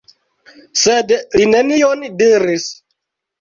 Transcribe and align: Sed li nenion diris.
Sed 0.83 1.13
li 1.41 1.45
nenion 1.51 2.07
diris. 2.23 2.67